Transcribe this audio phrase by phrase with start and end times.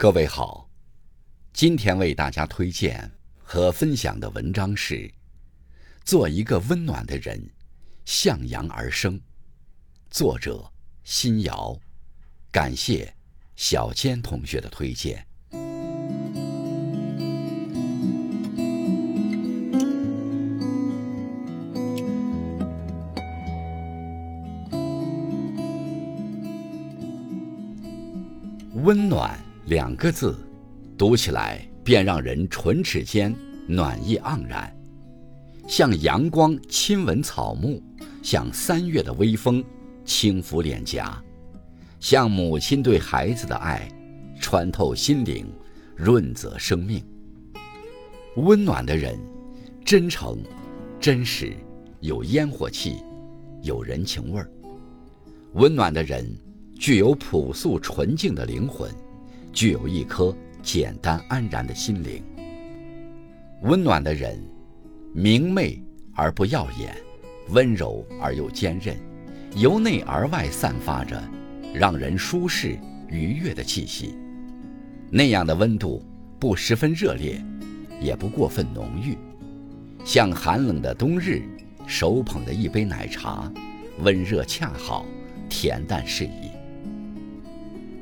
[0.00, 0.66] 各位好，
[1.52, 3.12] 今天为大家推荐
[3.44, 4.94] 和分享的文章是
[6.06, 7.38] 《做一个温暖的人，
[8.06, 9.18] 向阳而生》，
[10.08, 10.72] 作者
[11.04, 11.78] 辛瑶，
[12.50, 13.14] 感谢
[13.56, 15.26] 小坚同学的推荐。
[28.82, 29.38] 温暖
[29.70, 30.36] 两个字，
[30.98, 33.32] 读起来便让人唇齿间
[33.68, 34.68] 暖意盎然，
[35.68, 37.80] 像阳光亲吻草木，
[38.20, 39.62] 像三月的微风
[40.04, 41.22] 轻拂脸颊，
[42.00, 43.88] 像母亲对孩子的爱
[44.40, 45.46] 穿透心灵，
[45.94, 47.00] 润泽生命。
[48.38, 49.16] 温暖的人，
[49.84, 50.42] 真诚、
[50.98, 51.52] 真实，
[52.00, 52.96] 有烟火气，
[53.62, 54.50] 有人情味儿。
[55.52, 56.28] 温暖的人。
[56.76, 58.90] 具有朴素纯净的灵魂，
[59.52, 62.22] 具有一颗简单安然的心灵。
[63.62, 64.42] 温暖的人，
[65.12, 65.82] 明媚
[66.14, 66.96] 而不耀眼，
[67.50, 68.96] 温柔而又坚韧，
[69.56, 71.22] 由内而外散发着
[71.74, 74.14] 让人舒适愉悦的气息。
[75.10, 76.02] 那样的温度，
[76.38, 77.42] 不十分热烈，
[78.00, 79.18] 也不过分浓郁，
[80.04, 81.42] 像寒冷的冬日
[81.86, 83.52] 手捧的一杯奶茶，
[83.98, 85.04] 温热恰好，
[85.50, 86.50] 恬淡适宜。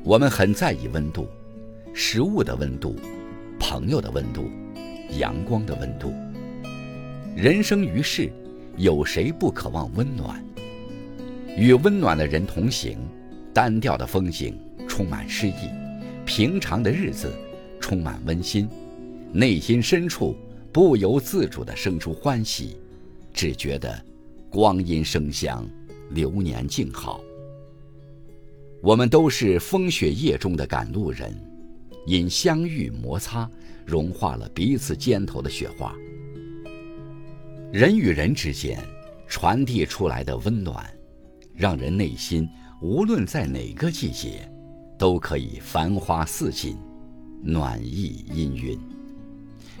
[0.03, 1.27] 我们很在意温度，
[1.93, 2.95] 食物的温度，
[3.59, 4.49] 朋友的温度，
[5.17, 6.13] 阳光的温度。
[7.35, 8.31] 人生于世，
[8.77, 10.43] 有谁不渴望温暖？
[11.57, 12.97] 与温暖的人同行，
[13.53, 15.69] 单调的风景充满诗意，
[16.25, 17.33] 平常的日子
[17.79, 18.69] 充满温馨，
[19.33, 20.35] 内心深处
[20.71, 22.77] 不由自主地生出欢喜，
[23.33, 24.01] 只觉得
[24.49, 25.67] 光阴生香，
[26.11, 27.19] 流年静好。
[28.81, 31.35] 我们都是风雪夜中的赶路人，
[32.09, 33.47] 因相遇摩擦，
[33.85, 35.95] 融化了彼此肩头的雪花。
[37.71, 38.83] 人与人之间
[39.27, 40.89] 传递出来的温暖，
[41.53, 42.49] 让人内心
[42.81, 44.51] 无论在哪个季节，
[44.97, 46.75] 都可以繁花似锦，
[47.43, 48.79] 暖意氤氲。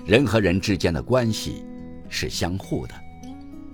[0.05, 1.63] 人和人之间的关系
[2.09, 2.93] 是相互的，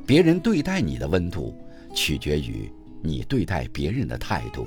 [0.08, 1.53] 别人对待你的温度，
[1.94, 2.72] 取决于
[3.03, 4.66] 你对待别人的态度。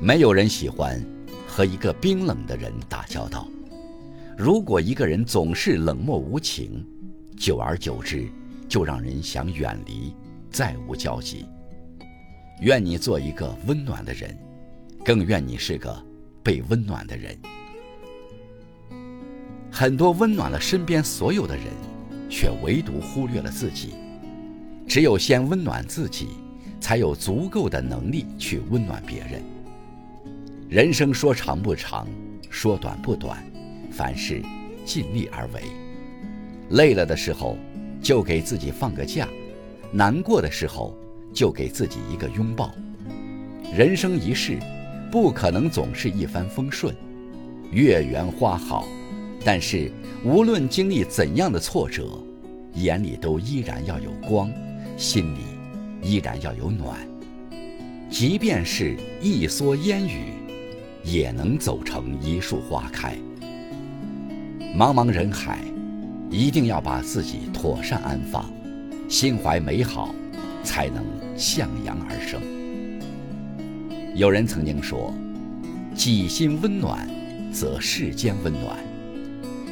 [0.00, 0.98] 没有人喜欢
[1.56, 3.48] 和一个冰冷的人打交道。
[4.36, 6.86] 如果一个人总是冷漠无情，
[7.34, 8.28] 久而久之，
[8.68, 10.14] 就让人想远离，
[10.50, 11.46] 再无交集。
[12.60, 14.36] 愿你做一个温暖的人，
[15.02, 15.98] 更愿你是个
[16.42, 17.34] 被温暖的人。
[19.72, 21.64] 很多温暖了身边所有的人，
[22.28, 23.94] 却唯独忽略了自己。
[24.86, 26.28] 只有先温暖自己，
[26.82, 29.55] 才有足够的能力去温暖别人。
[30.68, 32.08] 人生说长不长，
[32.50, 33.38] 说短不短，
[33.88, 34.42] 凡事
[34.84, 35.62] 尽力而为。
[36.70, 37.56] 累了的时候，
[38.02, 39.28] 就给自己放个假；
[39.92, 40.92] 难过的时候，
[41.32, 42.74] 就给自己一个拥抱。
[43.72, 44.58] 人生一世，
[45.08, 46.92] 不可能总是一帆风顺，
[47.70, 48.88] 月圆花好。
[49.44, 49.92] 但是，
[50.24, 52.18] 无论经历怎样的挫折，
[52.74, 54.50] 眼里都依然要有光，
[54.96, 55.42] 心里
[56.02, 56.98] 依然要有暖。
[58.10, 60.32] 即便是一蓑烟雨。
[61.06, 63.16] 也能走成一树花开。
[64.76, 65.60] 茫茫人海，
[66.28, 68.44] 一定要把自己妥善安放，
[69.08, 70.12] 心怀美好，
[70.64, 71.04] 才能
[71.36, 72.40] 向阳而生。
[74.16, 75.14] 有人曾经说
[75.94, 77.08] ：“己心温暖，
[77.52, 78.76] 则世间温暖。”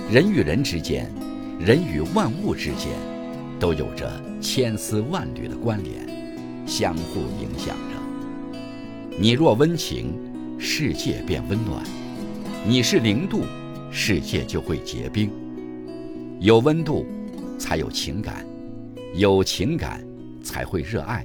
[0.09, 1.11] 人与人之间，
[1.59, 2.93] 人与万物之间，
[3.59, 4.09] 都有着
[4.41, 6.07] 千丝万缕的关联，
[6.65, 8.59] 相互影响着。
[9.19, 10.15] 你若温情。
[10.59, 11.85] 世界变温暖，
[12.67, 13.45] 你是零度，
[13.91, 15.31] 世界就会结冰。
[16.41, 17.05] 有温度，
[17.59, 18.45] 才有情感；
[19.15, 20.05] 有情感，
[20.43, 21.23] 才会热爱；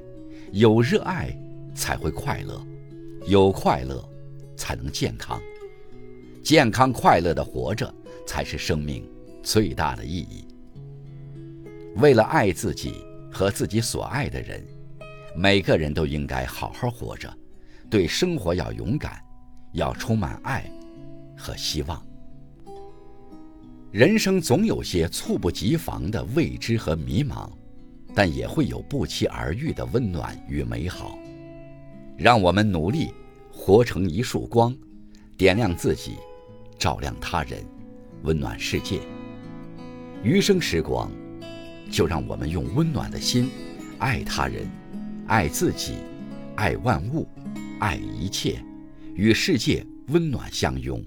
[0.52, 1.36] 有热爱，
[1.74, 2.56] 才会快乐；
[3.28, 4.04] 有快乐，
[4.58, 5.40] 才能健康。
[6.44, 7.94] 健康快乐的活着，
[8.26, 9.08] 才是生命
[9.42, 10.46] 最大的意义。
[11.98, 12.94] 为了爱自己
[13.32, 14.66] 和自己所爱的人，
[15.36, 17.32] 每个人都应该好好活着。
[17.90, 19.20] 对生活要勇敢，
[19.72, 20.70] 要充满爱
[21.38, 22.02] 和希望。
[23.92, 27.50] 人生总有些猝不及防的未知和迷茫，
[28.14, 31.18] 但也会有不期而遇的温暖与美好。
[32.18, 33.14] 让我们努力
[33.52, 34.76] 活成一束光，
[35.38, 36.18] 点亮自己，
[36.78, 37.64] 照亮他人，
[38.24, 39.00] 温暖世界。
[40.22, 41.12] 余生时光，
[41.90, 43.50] 就让我们用温暖的心
[43.98, 44.70] 爱他人，
[45.28, 45.96] 爱自己，
[46.56, 47.28] 爱万物。
[47.80, 48.62] 爱一切，
[49.20, 51.06] 与世界温暖相拥，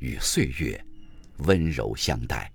[0.00, 0.84] 与岁月
[1.36, 2.52] 温柔相待。